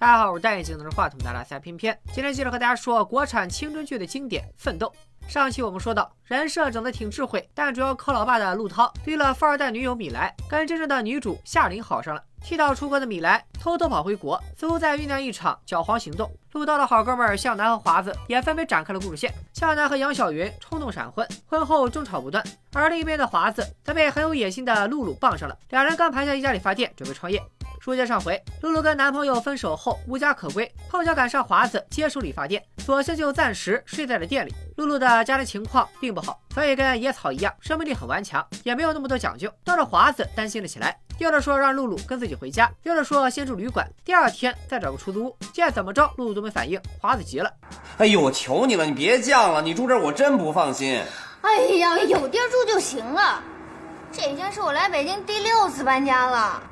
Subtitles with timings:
[0.00, 1.98] 大家好，我是戴眼镜拿着话筒的拉塞偏偏。
[2.12, 4.86] 今天接着和大家说国产青春剧的经典《奋斗》。
[5.28, 12.22] 上期我们说到，人设整得挺智慧，但主要靠老爸的陆涛绿了富二代女友米莱，跟真正的女主夏琳好上了。
[12.40, 16.30] 替到出国的米莱偷偷跑回国，似乎在酝酿一场搅黄行动。
[16.52, 19.32] 陆涛的好哥们儿向南和华子也分别展开了故事线。
[19.52, 22.42] 向南和杨晓云冲动闪婚，婚后争吵不断，
[22.72, 25.56] 而另一边的华子则被很有野心的露露傍上了。
[25.70, 27.42] 两人刚盘下一家理发店，准备创业。
[27.80, 34.52] 书接上回，露露跟男朋友分手后无家可归，碰巧赶上华子接手理发店，索性就暂时睡在了店里。
[34.76, 40.98] 露露的家庭情况并不好，所以跟野草一样，生命力很顽强，也没有那么多讲究，闹得华子担心了起来。
[41.18, 45.36] 有的说让露露跟自己回家，有的说先住旅馆，第二天再找个出租屋。
[45.52, 47.52] 见怎么着露露都没反应，华子急了
[47.98, 51.02] ：“哎呦，我求你了，你别犟了，你住这儿我真不放心。
[51.42, 53.42] 哎呀，有地儿住就行了，
[54.12, 56.62] 这已经是我来北京第六次搬家了。”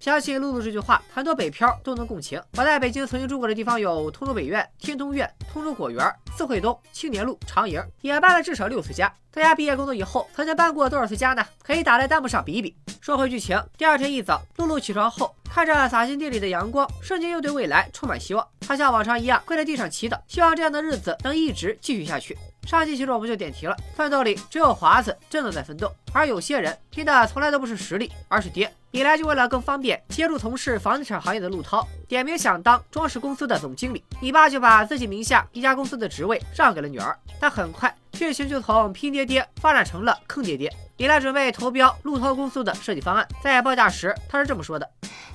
[0.00, 2.40] 相信露露这句话，很多北漂都能共情。
[2.56, 6.04] 我在北京曾经住过的地方有通州北苑、天通苑、通州果园、
[6.36, 9.12] 四惠东、青年路、长营，也搬了至少六次家。
[9.32, 11.44] 大家毕业工作以后，曾经搬过多少次家呢？
[11.62, 12.76] 可以打在弹幕上比一比。
[13.00, 18.46] 说回剧情，第二天一早，露露起床后，看着洒进地里的阳光，瞬间又对未来充满希望。
[18.60, 22.36] 她像往常一样跪在地上祈祷，希望这样的日子能一直继续下去。
[22.68, 28.70] 上期其实我们就点题了，奋斗里只有华子真的在奋斗，而有些人拼的从来都不是实力，而是爹。
[28.90, 34.04] 米莱就为了更方便接触从事房地产行业的陆涛，点名想当装饰公司的总经理。
[34.20, 40.70] 米爸就把自己名下一家公司的职位让给了女儿，但很快剧情就从拼爹爹发展成了坑爹爹。
[40.98, 44.86] 米莱准备投标陆涛公司的设计方案，在报价时他是这么说的：“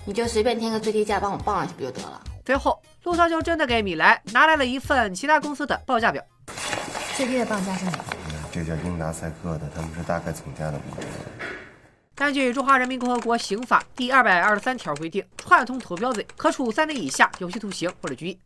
[0.05, 6.23] 你就随便添个最低价帮我报上去不就得了？”随后陆涛就真的给米莱拿来了一份其他公司的报价表。
[7.15, 8.03] 最低的报价是哪个？
[8.51, 11.07] 这叫英达赛克的，他们是大概总价的五折。
[12.15, 18.37] 根据《中华人民共和国刑法》第二百二十三条规定，串通投标罪可处三年以下有期徒刑或者拘役。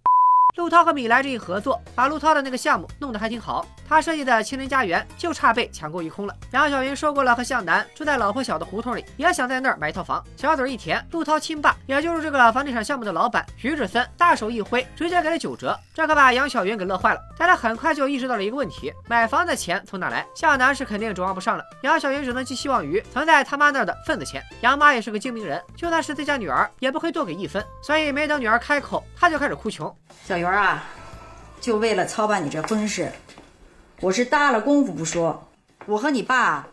[0.57, 3.63] 陆涛和米莱这一合作，把陆涛的那个项目弄得还挺好。
[3.87, 6.35] 他设计的青年家园就差被抢购一空了。
[6.51, 10.21] 杨小云说过了，和向南住在老破小的胡同里，也想在那儿买一套房。
[10.35, 15.79] 小嘴一甜，陆涛亲爸，也就是这个房地产项目的老板徐志森，大手一挥，直接给了九折。
[15.93, 17.21] 这可把杨小云给乐坏了。
[17.37, 20.25] 但他很快就意识到了一个问题：买房的钱从哪来？
[20.33, 21.63] 向南是肯定指望不上了。
[21.83, 24.43] 杨小云只能寄希望于存在他妈那儿的份子钱。
[24.61, 27.63] 杨妈也是个精明人，就算是自家女儿，也不会多给一分。
[27.83, 29.95] 所以没等女儿开口，他就开始哭穷。
[30.25, 30.83] 小云啊，
[31.59, 33.11] 就为了操办你这婚事，
[34.01, 35.49] 我是搭了功夫不说，
[35.85, 36.67] 我和你爸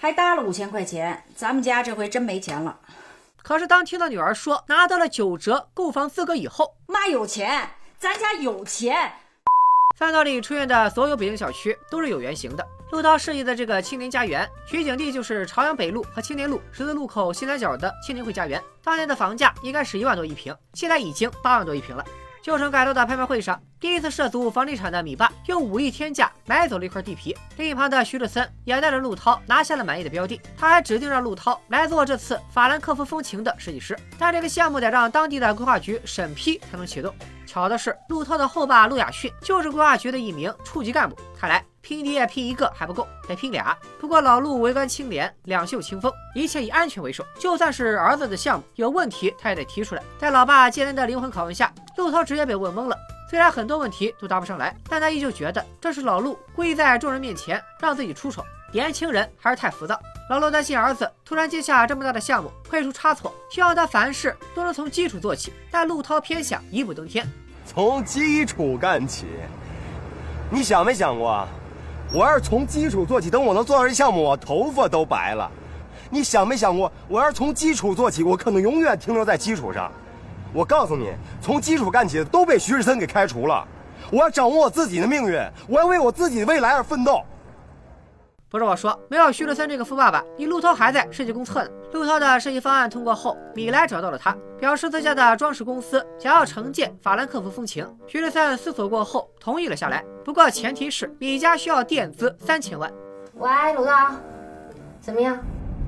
[0.00, 2.78] 还搭了五千块钱，咱们家这回真没钱了。
[3.42, 9.12] 可是当听到女儿说拿到了九折购房资格以后，妈有钱，咱家有钱。
[9.96, 12.66] 范道里出现的所有北京小区都是有原型的。
[12.90, 18.62] 陆涛设计的这个青年家园，取景地就是朝阳北路和青年路十字路口西南角的青年汇家园。
[18.82, 22.04] 当年的房价应该是一万多一平，现在已经八万多一平了。
[22.44, 27.36] 旧城改造的拍卖会上，第一次涉足房地产的米爸用五亿天价买走了一块地皮。
[27.58, 33.94] 另一旁的徐志森也带着陆涛拿下了满意的标的，他还指定让陆涛来做这次法兰克福风情的设计师。
[34.18, 37.14] 但这个项目得让当地的规划局审批才能启动。
[37.44, 41.14] 巧的是，陆涛的后爸陆亚逊就是规划局的一名处级干部。
[41.38, 43.76] 看来拼爹拼一个还不够，得拼俩。
[44.00, 47.22] 不过老陆为官清廉，两袖清风，一切以安全为首。
[47.38, 50.02] 就算是儿子的项目有问题，他也得提出来。
[50.18, 52.96] 在老爸艰难的灵魂拷问下，陆涛直接被问懵了。
[53.34, 58.44] 虽然很多问题都答不上来，但他依旧觉得这是老陆故意在众人面前让自己出丑。
[58.70, 60.00] 年轻人还是太浮躁。
[60.30, 65.52] 老陆担心儿子突然接下这么大的项目会出差错，希望他凡事都能从基础做起。
[65.68, 67.26] 但陆涛偏想一步登天，
[67.66, 69.26] 从基础干起。
[70.48, 71.44] 你想没想过，
[72.12, 75.50] 我要是从基础做起，等我能做到这项目，我头发都白了。
[76.08, 79.90] 你想没想过，我要是从基础做起，我可能永远停留在基础上。
[80.54, 83.66] 我告诉你，从基础干起的都被徐志森给开除了。
[84.12, 85.36] 我要掌握我自己的命运，
[85.68, 87.22] 我要为我自己的未来而奋斗。
[88.48, 91.70] 不是我说，没有徐志森这个富爸爸，你陆涛还在设计公测呢。
[91.92, 97.84] 陆涛的设计方案通过后，米莱找到了他，表示自家的装饰公司想要承建法兰克福风情。
[98.06, 102.88] 徐志森思索过后同意了下来，不过前提是米家需要垫资三千万。
[103.34, 103.92] 喂，陆涛，
[105.00, 105.36] 怎么样？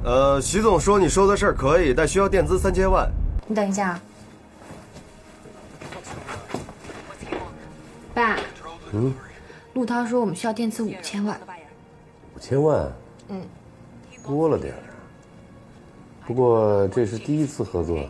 [0.04, 3.08] 呃，徐总说你说的事儿可以，但需要垫资三千万。
[3.46, 3.96] 你等一下，
[8.16, 8.38] 爸。
[8.92, 9.12] 嗯，
[9.74, 11.38] 陆涛说我们需要垫资五千万。
[12.34, 12.90] 五千万，
[13.28, 13.42] 嗯，
[14.24, 14.80] 多了点儿。
[16.26, 18.08] 不过这是第一次合作，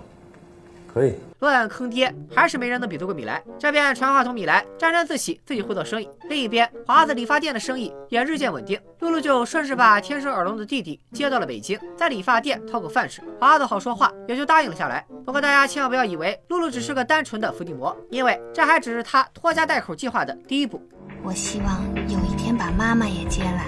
[0.96, 1.14] 可以。
[1.40, 3.42] 乱坑爹，还是没人能比得过米莱。
[3.58, 6.08] 这边传话筒，米莱沾沾自喜，自己会做生意。
[6.30, 8.80] 另一边，华子理发店的生意也日渐稳定。
[9.00, 13.20] 露露就顺势把天生耳聋的弟弟接到了北京，在理发店讨口饭吃。
[13.38, 15.06] 华子好说话，也就答应了下来。
[15.26, 20.80] 不过大家千万不要以为露露只是个单纯的伏地魔，因为这还只是他拖家带口计划的第一步。
[21.22, 23.66] 我希望有一天把妈妈也接来。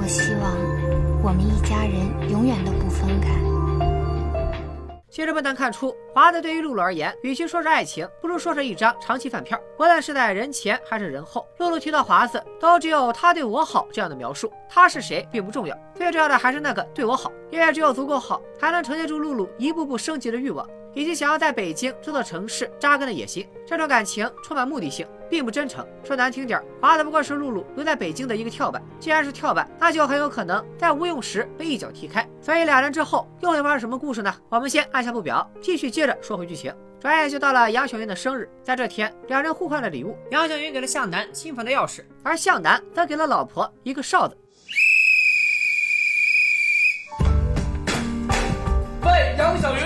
[0.00, 0.56] 我希望
[1.24, 3.49] 我们一家人永远都不分开。
[5.10, 9.60] 其实不难看出，华子对于露露而言，与其说是爱情，不如说是一张长期饭票。
[9.76, 14.52] 无论是在人前还是人后，露露提到华子，都只有他对我好这样的描述。
[14.68, 20.64] 他是谁并不重要，最重要的还是那个对我好，因为只有足够好，才能承接住露露一步步升级的欲望。
[20.94, 25.86] 以及想要在北京这座城市扎根的野心，这段感情充满目的性，并不真诚。
[26.04, 28.82] 说难听点，华子不过是露露留在北京的一个跳板。
[28.98, 32.28] 既然是跳板，那就很有可能在无用时被一脚踢开。
[32.40, 34.34] 所以俩人之后又会发生什么故事呢？
[34.48, 36.74] 我们先按下不表，继续接着说回剧情。
[36.98, 40.18] 转眼就到了杨晓云的生日，在这天，两人互换了礼物。
[40.30, 44.36] 杨晓云给了向南新房的钥匙，而向南则给了老婆一个哨子。
[49.02, 49.80] 喂杨晓云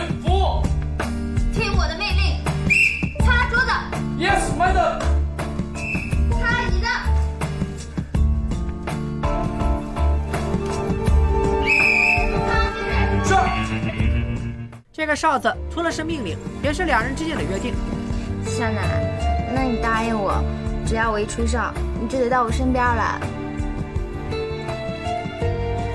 [15.14, 17.72] 这哨子除了是命令，也是两人之间的约定。
[18.44, 18.84] 向南，
[19.55, 20.43] 那你答应我，
[20.84, 21.72] 只要我一吹哨，
[22.02, 23.20] 你就得到我身边来。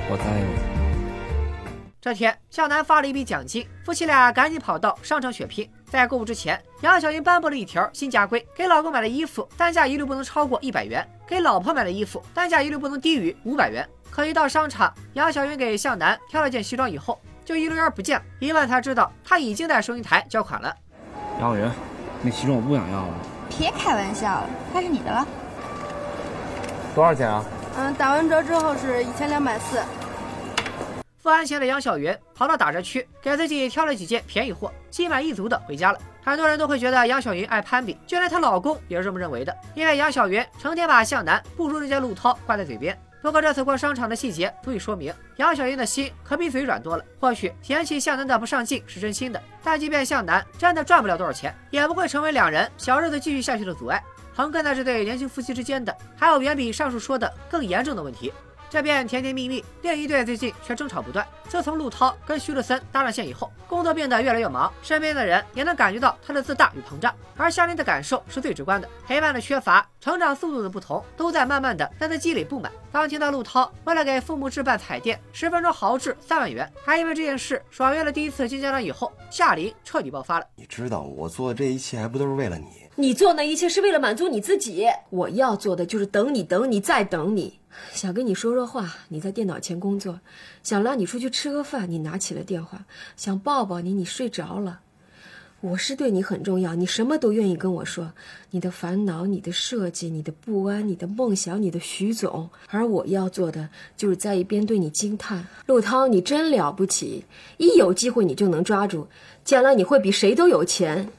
[0.10, 1.60] 我答应你。
[2.00, 5.69] 这天，向南发了一笔奖金，夫妻俩赶紧跑到商场血拼。
[5.89, 13.86] 在购物之前，杨小云颁布了一条新家规：给老公买的衣服单价一律不能超过一百元，给老婆买的衣服单价一律不能低于五百元。
[14.10, 17.19] 可一到商场，杨小云给向南挑了件西装以后，
[17.50, 18.24] 就一溜烟不见了。
[18.38, 20.72] 一问才知道，他已经在收银台交款了。
[21.40, 21.72] 杨小云，
[22.22, 23.13] 那西装我不想要了。
[23.57, 25.25] 别开玩笑了，它是你的了。
[26.94, 27.44] 多少钱啊？
[27.75, 29.81] 嗯，打完折之后是一千两百四。
[31.18, 35.98] 付完钱的杨小云跑到打折区，给自己挑了几件便宜货，心满意足的回家了。
[36.24, 42.95] 很多人都会觉得杨小云爱攀比，就连她老公也是这么认为的，因为杨小云成天把向南不如人家陆涛挂在嘴边。
[43.21, 47.04] 不过这次逛商场的细节足以说明，杨小英的心可比嘴软多了。
[47.19, 54.01] 或许嫌弃向南的不上进是真心的，但即便向南真的赚不了多少钱，也不会成为两人小日子继续下去的阻碍。
[54.33, 58.31] 横亘在这对年轻夫妻之间的，还有远比上述说的更严重的问题。
[58.69, 61.25] 这边甜甜蜜蜜，另一对最近却争吵不断。
[61.48, 67.12] 自从陆涛跟徐乐森搭上线以后，工作变得越来越忙，身边的人也能感觉到他的自大与膨胀。
[67.36, 72.71] 而夏琳的感受是最直观的，陪伴的缺乏，成长速度的不同，都在慢慢的让他积累不满。
[72.92, 80.45] 当听到陆涛为了给父母置办彩电，十分钟豪掷三万元，还因为这件事爽约了第一次见家长以后，夏琳彻底爆发了。
[80.56, 82.68] 你知道我做这一切还不都是为了你？
[82.95, 87.58] 你做那一切是为了满足你自己，我要做的就是等你，等你，再等你。
[87.92, 90.13] 想跟你说说话，你在电脑前工作；
[90.63, 92.80] 想拉你出去吃个饭，你拿起了电话；
[93.16, 94.81] 想抱抱你，你睡着了。
[95.62, 98.13] 我是对你很重要，你什么都愿意跟我说，
[98.51, 102.50] 你的烦恼、你的设计、你的不安、你的梦想、你的徐总。
[102.69, 103.68] 而我要做的，
[103.98, 107.25] 就是在一边对你惊叹：陆涛，你真了不起！
[107.57, 109.06] 一有机会你就能抓住，
[109.44, 111.10] 将来你会比谁都有钱。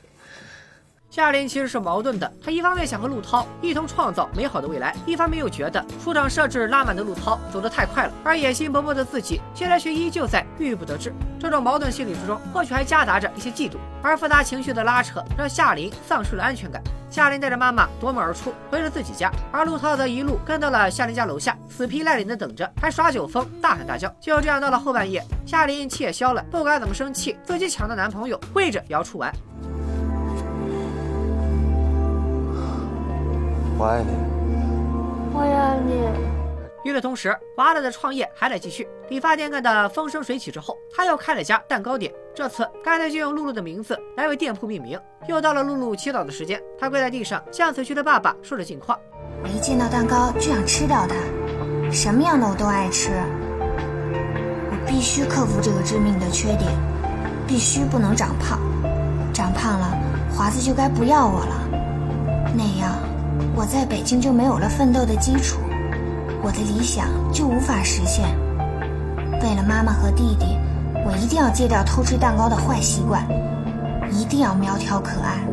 [1.11, 11.13] 夏琳其实是矛盾的，她一方面想和陆涛一同创造美好的未来，一方面又觉得出场设置拉满的陆涛走得太快了，而野心勃勃的自己现在却依旧在郁郁不得志。
[11.41, 13.75] 这种矛盾心理之中，或许还夹杂着一些嫉妒，
[14.05, 16.81] 而复杂情绪的拉扯让夏琳丧失了安全感。
[17.11, 24.09] 夏琳带着妈妈夺门而出，回了自己家，而陆涛则一路跟到了夏琳家楼下，死皮赖脸的等着，还耍酒疯，大喊大叫。
[24.21, 29.35] 就这样，到了后半夜，夏琳气也消了，不管怎么生气，自己抢的男朋友跪着也要出完。
[33.81, 34.11] 我爱你，
[35.33, 36.05] 我也爱你。
[36.85, 38.87] 与此同时，华子的创业还在继续。
[39.09, 42.13] 理发店干得风生水起之后，他又开了家蛋糕店。
[42.35, 45.01] 这次干脆就用露露的名字来为店铺命名。
[45.29, 48.99] 又到了露露祈祷的时间，他跪在地上向死去的爸爸说着近况。
[49.43, 51.15] 我一见到蛋糕就想吃掉它，
[51.91, 53.13] 什么样的我都爱吃。
[54.71, 56.71] 我必须克服这个致命的缺点，
[57.49, 58.59] 必须不能长胖。
[59.33, 59.97] 长胖了，
[60.37, 61.55] 华子就该不要我了。
[62.55, 62.95] 那样，
[63.61, 65.61] 我在北京就没有了奋斗的基础，
[66.43, 68.25] 我的理想就无法实现。
[69.43, 70.57] 为了妈妈和弟弟，
[71.05, 73.23] 我一定要戒掉偷吃蛋糕的坏习惯，
[74.11, 75.45] 一定要苗条可爱。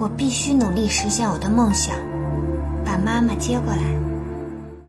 [0.00, 1.94] 我必须努力实现我的梦想，
[2.84, 3.82] 把妈妈接过来。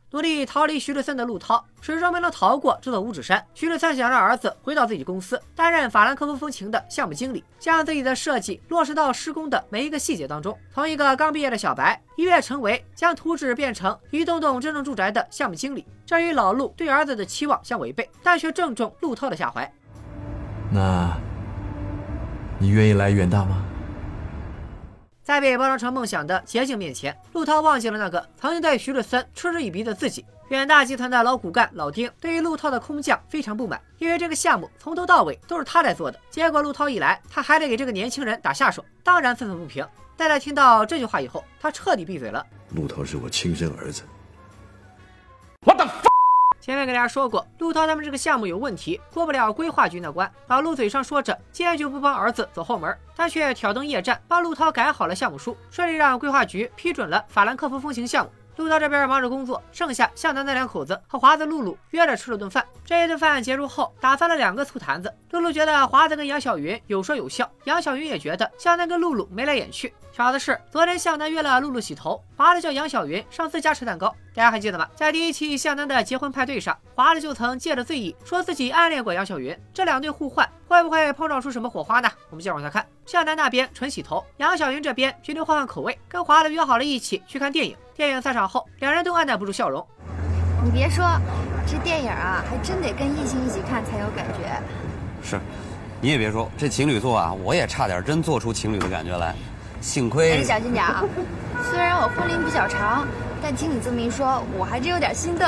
[0.09, 3.43] 努力逃离徐志森的陆涛，始终没能逃过这座五指山。
[3.53, 10.57] 徐志森想让儿子回到自己公司，担任法兰克福风情的项目经理，将自己的设计落实到施工的每一个细节当中。
[10.73, 19.69] 从一个刚毕业的小白，一跃成为将图纸变成一栋栋真正住宅的项目经理，这与老陆对儿子的期望相违背，但却正中陆涛的下怀。
[20.71, 21.17] 那，
[22.59, 23.65] 你愿意来远大吗？
[25.23, 30.25] 在被包装成梦想的捷径面前，陆涛忘记了那个曾经对徐志森嗤之以鼻的自己。
[30.57, 36.19] 远大集团的老骨干老丁对于陆涛的空降非常不满，因为这个项目从头到尾都是他在做的。
[36.29, 39.87] 结果陆涛一来，他还得给这个年轻人打下手，当然愤愤不平。
[40.17, 42.45] 但在他听到这句话以后，他彻底闭嘴了。
[42.75, 44.03] 陆涛是我亲生儿子。
[45.65, 45.87] 我的。
[46.59, 50.29] 前面跟大家说过，陆涛他们这个项目有问题，过不了规划局那关。
[50.47, 58.31] 老陆嘴上说着坚决不帮儿子走后门，但却挑灯夜战，帮陆涛改好了项目书，顺利让规划局批准了法兰克福风行项目。
[58.57, 62.65] 陆涛这边忙着工作，剩下向南那两口子和华子、露露约着吃了顿饭。
[62.85, 65.13] 这一顿饭结束后，打翻了两个醋坛子。
[65.31, 69.93] 露露觉得华子跟杨小云有说有笑，杨小云也觉得向南跟露露眉来眼去。
[70.13, 74.13] 巧的是，昨天向南约了露露洗头，华子叫杨小云上自家吃蛋糕。
[74.35, 74.87] 大家还记得吗？
[74.95, 79.57] 在第一期向南的结婚派对上，华子就曾借着醉意说自己暗恋过杨小云。
[79.73, 82.09] 这两对互换，会不会碰撞出什么火花呢？
[82.29, 82.85] 我们接着往下看。
[83.05, 87.75] 向南那边纯洗头，杨小云这边决定换换口味，跟华子约好了一起去看电影。
[88.01, 89.85] 电影散场后，两人都按耐不住笑容。
[90.63, 91.05] 你别说，
[91.67, 94.59] 这电影啊，还真得跟异性一起看才有感觉。
[95.21, 95.39] 是，
[96.01, 99.35] 你也别说，这情侣座啊，我也差点真做出情侣的感觉来。
[99.81, 101.03] 幸亏你小心点啊！
[101.69, 103.05] 虽然我婚龄比较长，
[103.39, 105.47] 但听你这么一说，我还真有点心动。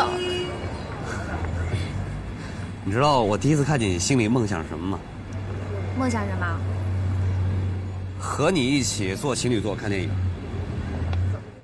[2.85, 4.99] 你知道我第一次看见你心里梦想什么吗？
[5.97, 6.45] 梦想什么？
[8.19, 10.11] 和你一起做情侣座看电影。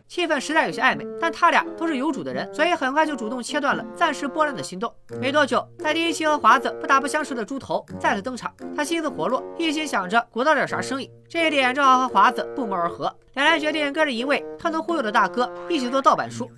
[0.10, 4.92] 气氛实在有些暧昧，但他俩都是有主的人，所以很快就主动切断了暂时波澜的行动。
[5.22, 11.12] 没多久，在第一期和华子不打不相识的猪头再次登场，他心思活络，一心想着鼓捣点啥生意。
[11.30, 16.50] 这一点正好和华子不谋而合，两人决定跟着一位他能忽悠的大哥一起做盗版书。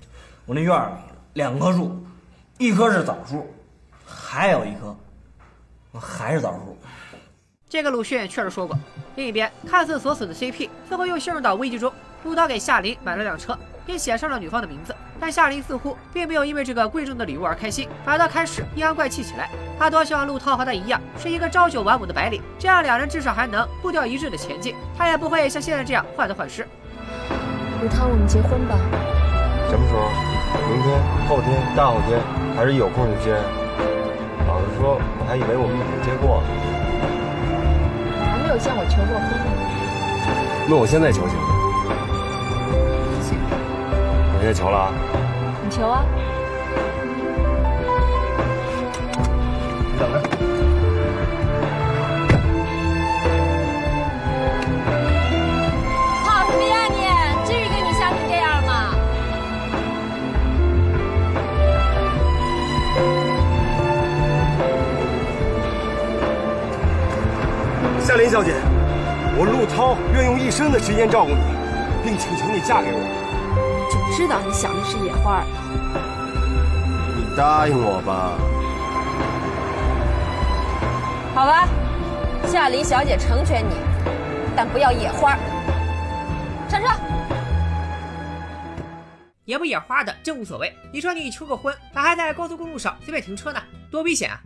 [0.46, 0.94] 我那院里
[1.34, 2.02] 两棵树，
[2.58, 3.54] 一棵是枣树，
[4.06, 4.96] 还有一棵
[6.00, 6.78] 还是枣树。
[7.68, 8.78] 这个鲁迅确实说过。
[9.18, 11.92] 另一边，看似锁死的 CP 最后又陷入到危机中。
[12.24, 19.50] 陆涛给夏琳买了辆车，并写上了女方的名字，但夏琳似乎并没有因为这个贵重的礼物而开心，反倒开始阴阳怪气起来。
[19.80, 26.68] 他多希望陆涛和他一样是一个朝九晚五的白领，这样两人至少还能步调一致的前进，他也不会像现在这样患得患失。
[27.82, 28.78] 陆涛，我们结婚吧？
[29.70, 30.10] 什么时候？
[30.70, 32.20] 明天、后天、大后天，
[32.56, 33.34] 还是有空就结？
[34.48, 36.44] 老实说，我还以为我们已经结过了。
[38.30, 39.50] 还没有向我求过婚呢。
[40.70, 41.34] 那我现在求求
[44.42, 44.48] 你。
[44.48, 44.92] 我先求了啊！
[45.64, 46.04] 你求啊！
[49.86, 50.20] 你等着。
[56.26, 56.98] 怕什么呀你？
[57.46, 58.96] 至于给你吓成这样吗？
[68.00, 68.56] 夏琳小姐，
[69.38, 71.38] 我陆涛愿用一生的时间照顾你，
[72.04, 73.00] 并请求你嫁给我。
[74.12, 75.42] 就知道你想的是野花。
[77.16, 78.36] 你答应我吧。
[81.34, 81.66] 好吧，
[82.46, 83.74] 夏琳小姐成全你，
[84.54, 85.38] 但不要野花。
[86.68, 86.88] 上车。
[89.46, 90.76] 野不野花的真无所谓。
[90.92, 93.62] 你说你求个婚，咋还在高速公路上随便停车呢？
[93.90, 94.38] 多危险啊！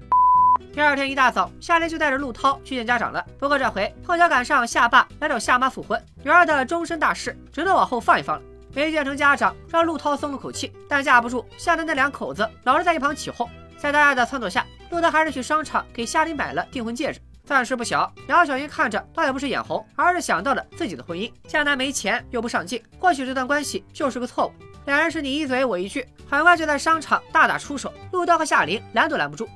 [0.71, 3.25] 第二天一大早，夏琳就带着陆涛去见家长了。
[3.39, 8.43] 不过这回碰巧赶上夏爸来找夏妈复婚，女儿的终身大事只能往后放一放了。
[8.75, 13.49] 没见成家长，让陆涛松了口气，但架不住夏楠那两口子老是在一旁起哄。
[13.77, 17.19] 在大家的撺掇下，陆涛还是去商场给夏琳买了订婚戒指。
[17.45, 21.31] 钻石不小，杨小云看着倒也不是眼红，而是想到了自己的婚姻。
[21.47, 24.51] 夏楠没钱又不上进，或许这段关系就是个错误。
[24.85, 27.93] 两人是你一嘴我一句，很快就在商场大打出手。
[28.11, 29.47] 陆涛和夏琳拦都拦不住。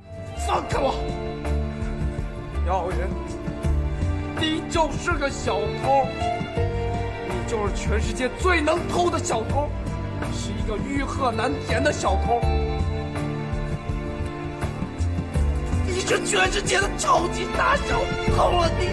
[0.48, 0.94] 放开我！
[2.66, 2.98] 小云，
[4.40, 6.69] 你就是个小偷。
[7.50, 9.68] 就是全世界最能偷的小偷，
[10.32, 12.40] 是一个欲壑难填的小偷。
[15.88, 18.00] 你是全世界的超级大小
[18.38, 18.70] 偷啊！
[18.78, 18.86] 你。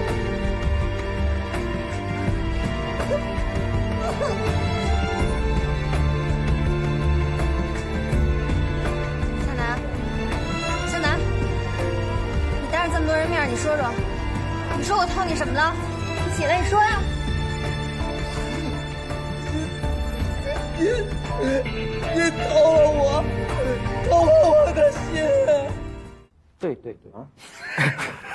[9.44, 9.78] 向南，
[10.90, 13.92] 向南，你当着这么多人面，你说说，
[14.78, 15.74] 你说我偷你什么了？
[16.24, 17.02] 你起来，你说呀！
[22.14, 23.24] 你偷了我
[24.08, 25.22] 偷了我的心。
[26.58, 27.26] 对对对啊！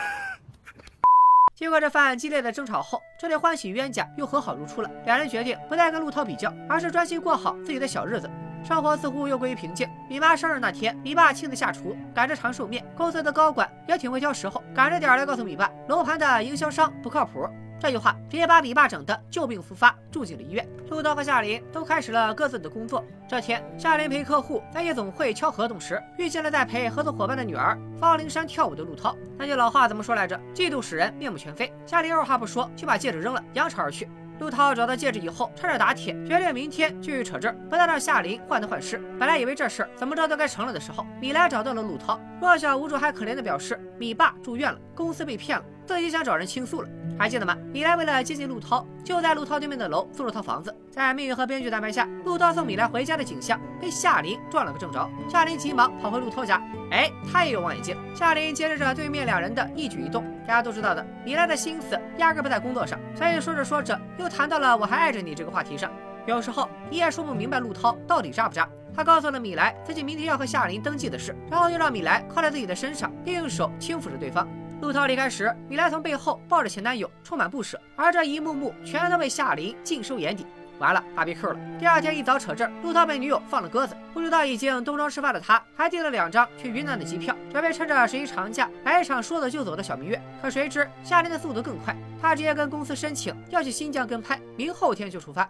[1.56, 4.90] 经过这番激烈的争吵后，这对欢喜冤家又和好如初了。
[5.06, 8.30] 两人决定不再跟陆涛比较，而是专心过好自己的小日子。
[8.64, 9.90] 生活似乎又归于平静。
[10.08, 12.86] 米妈生日那天，米爸亲自下厨，赶着长寿面。
[12.96, 17.48] 公司的高管也挺会挑时候，赶着点来告诉米爸，楼盘的营销商不靠谱。
[17.80, 20.68] 这句话直接把米爸整的旧病复发，住进了医院。
[20.92, 23.04] 陆涛和夏琳都开始了各自的工作。
[23.28, 29.16] 这天，夏琳陪客户在夜总会敲合同时，遇见了在陪合作伙伴的女儿方灵山跳舞的陆涛。
[29.36, 30.40] 那句老话怎么说来着？
[30.54, 31.74] 嫉妒使人面目全非。
[31.88, 34.08] 夏琳二话不说就把戒指扔了，扬长而去。
[34.42, 38.98] 陆涛找到戒指以后，趁热打铁，决定明天继续扯证，不但让夏琳患得患失。
[39.20, 46.90] 本来以为这事儿怎么着都该成了的时候，米莱找到了陆涛，弱小无助还可怜的表示，米爸住院了，公司被骗了，自己想找人倾诉了。
[47.20, 47.56] 还记得吗？
[47.72, 50.76] 米莱为了接近陆涛，就在陆涛对面的楼租了套房子。
[50.90, 55.08] 在命运和编剧的安排下，陆涛送米莱回家的景象被夏琳撞了个正着。
[55.30, 57.96] 夏琳急忙跑回陆涛家，哎，他也有望远镜。
[58.16, 60.24] 夏琳监视着对面两人的一举一动。
[60.48, 65.92] 大家都知道的，米莱的心思压根不在工作上，所以说着说着又谈到了“我还爱着你”这个话题上。
[66.26, 68.68] 有时候你也说不明白陆涛到底渣不渣。
[68.94, 74.48] 他告诉了米莱自己明天要和夏琳登记的事，然后又让米莱靠在自己的身上，另一手轻抚着对方。
[74.82, 77.80] 陆涛离开时，米莱从背后抱着前男友，充满不舍。
[77.96, 80.44] 而这一幕幕全都被夏琳尽收眼底。
[80.80, 81.60] 完了，芭比 Q 了。
[81.80, 83.96] 第二天一早扯证，陆涛被女友放了鸽子。
[84.12, 90.20] 不知道已经东窗事发的他，还订了两张去云南的机票，准备趁着十一长假来一场说走就走的小蜜月。
[90.42, 95.48] 可谁知夏琳的速度更快，他直接跟公司申请要去新疆跟拍，明后天就出发。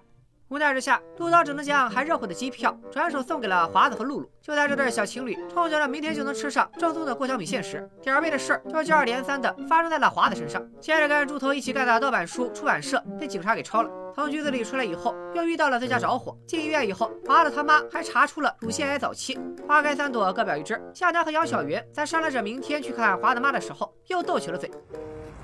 [0.52, 4.30] 无奈之下，陆涛只能将还热乎的机票转手送给了华子和露露。
[4.42, 10.62] 就在这对小情侣憧憬着明天就能吃上正宗的过桥米线时，点儿背的事儿就接二连三的发生在了华子身上。
[10.82, 13.90] 接着跟猪头一起干的盗版书出版社被警察给抄了。
[14.14, 16.36] 从局子里出来以后，又遇到了自家着火。
[16.46, 19.40] 进医院以后，华子他妈还查出了乳腺癌早期。
[19.66, 20.78] 花开三朵，各表一枝。
[20.94, 24.70] 夏楠和杨晓云在商量着明天去看华子妈的时候，又斗起了嘴。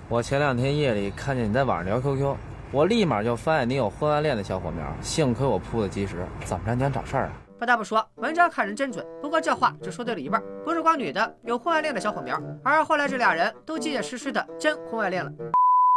[0.10, 2.36] 我前两天夜里看见你在网上聊 QQ。
[2.72, 6.26] 我立马就发现你有婚外恋的小火苗，幸亏我扑的及时。
[6.44, 7.32] 怎么着，你想找事儿啊？
[7.58, 9.06] 不得不说，文章看人真准。
[9.22, 15.32] 不过这话只说对了一半，不是光女的有婚外恋的小火苗，而后来这俩人都结结实实的真婚外恋了。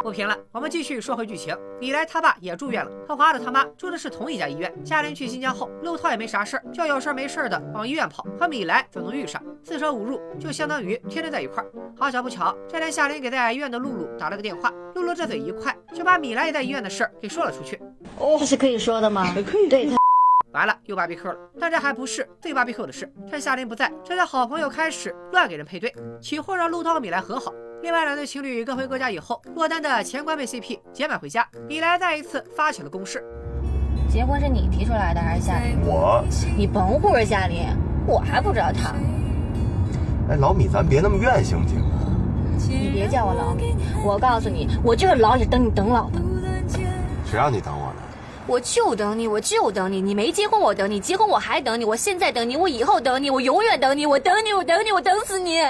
[0.03, 1.55] 不评了，我们继续说回剧情。
[1.79, 4.73] 米莱他爸也住院了，和华子他妈住的是同一家医院。
[4.83, 11.71] 夏琳去新疆后，陆涛也没啥事儿，就有事没事的往医院跑，和米莱总能遇上，四舍五入就相当于天天在一块儿。
[11.99, 17.79] 好巧不巧，这天夏琳给在医院的露露打了个电话，露露这嘴一快，就把米莱也在医院的事儿给说了出去。
[18.19, 19.35] 哦，这是可以说的吗？
[19.47, 19.69] 可以。
[19.69, 19.91] 对，
[20.55, 21.39] 完了又芭比 Q 了。
[21.59, 27.53] 但这还不是最芭比 Q 的事，趁夏琳不在，这些好朋友开始乱给人配对，起哄让陆涛和米莱和好。
[27.83, 33.25] 另外两对情侣各回各家以后，落单的前官妹 CP 结伴回家，米莱再一次发起了攻势。
[34.13, 35.79] 结婚是你提出来的还是夏琳？
[35.87, 36.23] 我。
[36.59, 37.69] 你甭护着夏琳，
[38.07, 38.95] 我还不知道他。
[40.29, 41.79] 哎，老米，咱别那么怨行不行？
[42.69, 46.21] 你别叫我老米，我告诉你，我就是老也等你等老的。
[47.25, 48.03] 谁让你等我的？
[48.47, 50.03] 我就等你，我就等你。
[50.03, 51.85] 你没结婚我等你，结婚我还等你。
[51.85, 54.05] 我现在等你，我以后等你，我永远等你。
[54.05, 55.61] 我等你，我等你，我等死你。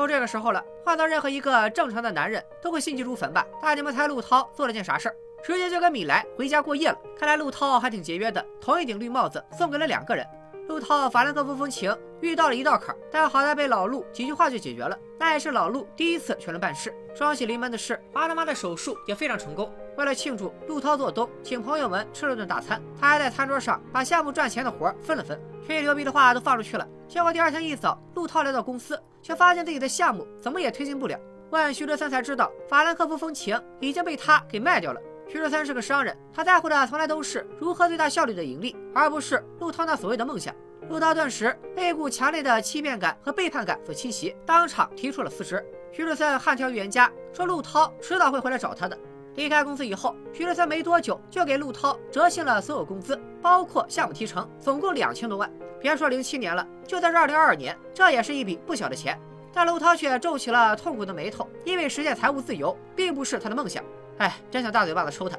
[0.00, 3.46] 都这个时候了，换做任何一个正常的男人都会心急如焚吧？
[3.60, 5.16] 大你们猜陆涛做了件啥事儿？
[5.44, 6.98] 直接就跟米莱回家过夜了。
[7.18, 10.26] 看来陆涛还挺节约的，同一顶绿帽子送给了两个人。
[10.68, 14.98] 陆涛法兰克福风情遇到了一道坎，但好在被老陆几句话就解决了。
[15.18, 16.94] 那也是老陆第一次全人办事。
[17.14, 19.70] 双喜临门的是，阿他妈的手术也非常成功。
[20.00, 22.80] 为了庆祝，陆涛做东，请朋友们吃了顿大餐。
[22.98, 26.88] 他还在餐桌上把项目赚钱的活分了分，吹牛逼的话都放出去了。
[27.06, 31.20] 结果第二天一早，陆涛来到公司，却发现自己的项目怎么也推进不了。
[31.50, 35.00] 问徐德森才知道，法兰克福风情已经被他给卖掉了。
[35.28, 40.54] 徐德森是个商人，他在乎的从来都是如何最大效率的盈利，而不是陆涛那所谓的梦想。
[40.88, 45.62] 陆涛顿时被一股强烈的欺骗感和背叛感所侵袭，当场提出了辞职。
[45.92, 48.96] 徐德森悍跳预言家，说陆涛迟早会回来找他的。
[49.36, 55.50] 离开公司以后，徐哲森没多久就给陆涛折现了所有工资，包括项目提成，总共两千多万。
[55.80, 59.18] 别说零七年了，就在这二零二二年，这也是一笔不小的钱。
[59.52, 63.82] 但陆涛却皱起了痛苦的眉头，因为实现财务自由并不是他的梦想。
[64.18, 65.38] 哎，真想大嘴巴子抽他！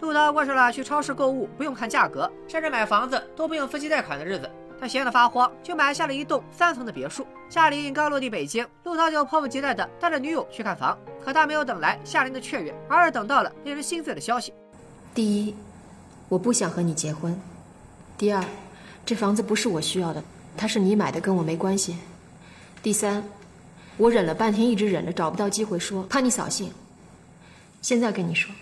[0.00, 4.50] 陆涛过上了去超市购物不用看价格，甚至买房子都不用分期贷款的日子。
[4.82, 7.24] 他闲得发慌，就买下了一栋三层的别墅。
[7.48, 10.98] 夏琳刚落地北京，陆涛就迫不及待地带着女友去看房。
[11.24, 14.52] 可他没有等来夏琳的雀跃，而是等到了令人心碎的消息。
[15.14, 15.54] 第一，
[16.28, 17.32] 我不想和你结婚；
[18.18, 18.44] 第二，
[19.06, 20.20] 这房子不是我需要的，
[20.56, 21.94] 它是你买的，跟我没关系；
[22.82, 23.22] 第三，
[23.98, 26.72] 我忍了半天，一直忍着，找不到机会说，怕你扫兴。
[27.82, 28.52] 现在跟你说，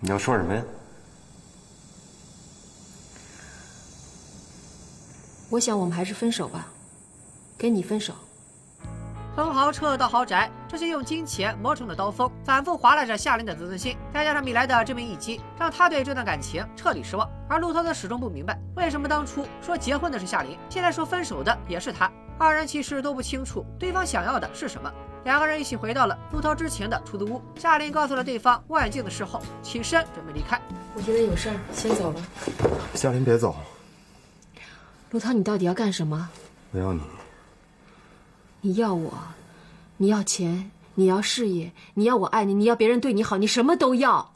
[0.00, 0.62] 你要说什么呀？
[5.52, 6.66] 我想我们还是分手吧，
[7.58, 8.14] 跟你分手。
[9.34, 13.94] 从豪车到豪宅，这些用金钱磨成的刀锋，反复划拉着夏琳的自尊心。
[14.14, 17.28] 再加上米莱的致命一击，让他对这段感情彻底失望。
[17.50, 22.10] 而陆涛则始终不明白，为什么当初说结婚的是夏琳，现在说分手的也是他。
[22.38, 24.90] 二人其实都不清楚对方想要的是什么。
[25.24, 27.42] 两个人一起回到了陆涛之前的出租屋。
[27.56, 30.58] 夏琳告诉了对方望远镜的事后，起身准备离开。
[30.94, 32.22] 我这边有事儿，先走了。
[32.94, 33.54] 夏琳，别走。
[35.12, 36.30] 陆涛，你到底要干什么？
[36.70, 37.02] 我要你。
[38.62, 39.12] 你要我，
[39.98, 44.32] 你要钱，你要事业，你要我爱你，你要别人对你好，你什么都要。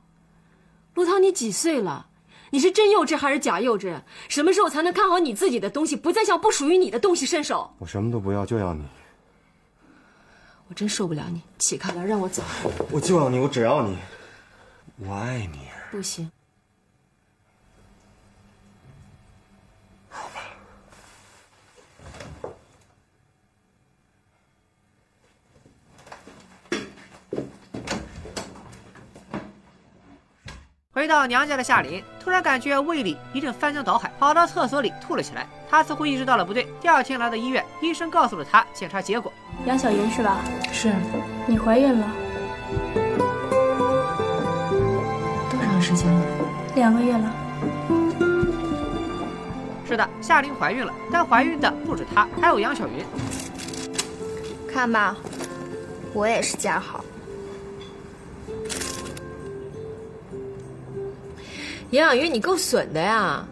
[0.93, 2.09] 陆涛，你几岁了？
[2.51, 4.03] 你是真幼稚还是假幼稚？
[4.29, 7.71] 什么时候才能看好你自己的东西，不再向不属于你的东西伸手？
[7.79, 8.85] 我什么都不要，就要你。
[10.69, 12.43] 我真受不了你，起开了，让我走。
[12.91, 13.97] 我就要你，我只要你。
[14.99, 15.61] 我爱你。
[15.91, 16.31] 不行。
[30.97, 35.47] 回到娘家的夏琳，突然感觉胃里一阵翻江倒海，跑到厕所里吐了起来。
[35.69, 39.31] 她似乎意识到了不对，第二天来到医院，医生告诉了她检查结果：
[39.67, 40.39] 杨小云是吧？
[40.73, 40.91] 是。
[41.47, 42.07] 你怀孕了？
[45.51, 46.23] 多长时间了？
[46.77, 47.31] 两个月了。
[49.87, 53.05] 是的，夏琳怀孕了，但怀孕的不止她，还有杨小云。
[54.73, 55.15] 看吧，
[56.15, 57.05] 我也是家好。
[61.97, 63.43] 杨小云，你够损的呀！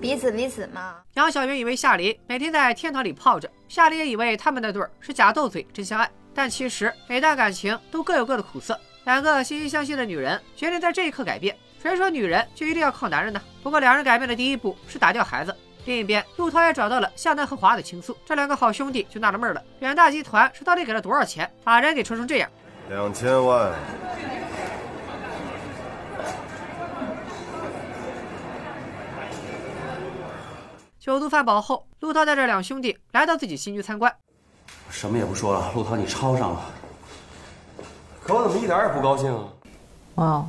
[0.00, 0.96] 彼此彼此嘛。
[1.14, 6.10] 杨小云以为夏琳每天在天堂里泡着，夏琳也以为他们那对儿是假斗嘴真相爱。
[6.34, 8.76] 但其实每段感情都各有各的苦涩。
[9.04, 11.56] 两个惺惺相惜的女人决定在这一刻改变。
[11.80, 13.40] 谁说女人就一定要靠男人呢？
[13.62, 15.54] 不过两人改变的第一步是打掉孩子。
[15.84, 18.16] 另一边，陆涛也找到了向南和华的倾诉。
[18.26, 22.50] 这两个好兄弟就纳了闷了：远大集团是到底给了多少钱，把人给抽成这样？
[22.90, 23.72] 两千万。
[31.08, 34.14] 酒足饭饱后，陆涛带着两兄弟来到自己新居参观。
[34.90, 36.60] 什么也不说了，陆涛，你抄上了。
[38.22, 39.48] 可我怎么一点也不高兴啊？
[40.16, 40.46] 哇！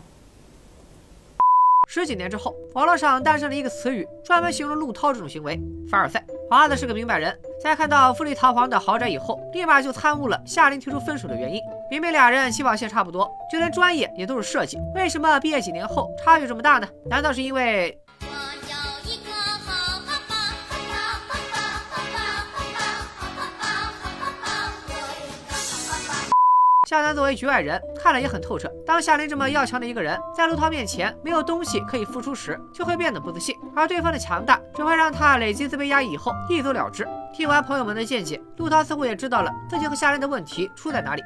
[1.88, 5.58] 十几年之后，网络上诞生了一个词语，专门形容陆涛这种行为——
[5.90, 6.22] 凡尔赛。
[6.50, 11.62] 华子是个明白人，在看到富丽堂皇的豪宅以后，立马就参悟了夏琳提出分手的原因。
[11.90, 16.88] 明明俩人起跑线差不多，就连专业也都是设计，为什么毕业几年后差距这么大呢？
[17.06, 17.98] 难道是因为？
[26.90, 28.68] 夏楠作为局外人，看了也很透彻。
[28.84, 37.08] 当夏琳这么要强的一个人，在陆涛面前没有东西可以付出时，就会变得不自信，而对方的强大只会让他累积自卑压抑以后一走了之。
[37.32, 41.22] 听完朋友们的见解，陆涛似乎也知道了自己和夏琳的问题出在哪里。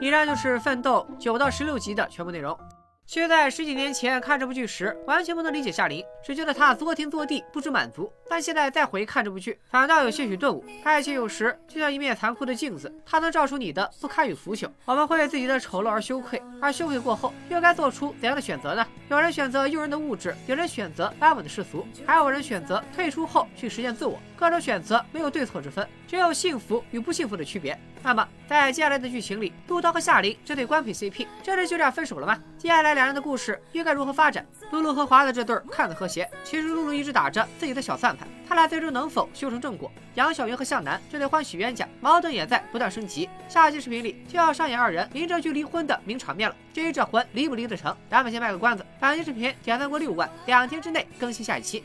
[0.00, 2.58] 以上就是《奋斗》九到十六集的全部内容。
[3.04, 8.10] 其实，在十几年前看这部剧时，完全不能理解夏琳，只觉得她作天作地，不知满足。
[8.32, 10.64] 但现在再回看这部剧，反倒有些许顿悟。
[10.84, 14.70] 爱情有时就像一面残酷的镜子，它能照出你的不堪与腐朽。
[14.86, 18.86] 我们会为自己的丑陋而羞愧，而羞愧过后，又该做出怎样的选择呢？
[19.10, 24.18] 有人选择诱人的物质，有人选择安稳的世俗，还有人选择退出后去实现自我。
[24.34, 27.78] 各种选择没有对错之分，只有幸福与不幸福的区别。
[28.02, 32.36] 那么，在接下来的剧情里，陆涛和夏琳这对官配 CP，真的就这样分手了吗？
[32.58, 34.44] 接下来两人的故事又该如何发展？
[34.72, 39.90] 露露和华子这对看似和谐，其实露露一直打着自己的小算盘，他俩最终能否修成正果？
[40.14, 43.28] 杨晓云和向南这对欢喜冤家矛盾也在不断升级。
[43.48, 46.54] 下期视频里就要上演二人民政局离婚的名场面了。
[46.74, 48.84] 至于这婚离不离得成，咱们先卖个关子。
[49.00, 51.82] 本期视频点赞过六万，两天之内更新下一期。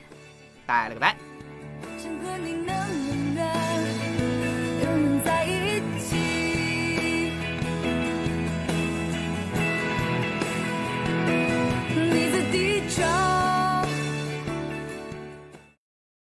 [0.65, 1.15] 拜了个拜。